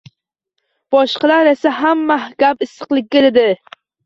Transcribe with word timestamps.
Boshqalar 0.95 1.49
esa 1.51 1.75
hamma 1.83 2.17
gap 2.45 2.65
issiqlikda 2.69 3.23
dedi. 3.39 3.47